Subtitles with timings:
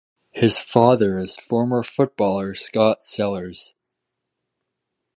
[0.31, 3.73] His father is former footballer Scott Sellars.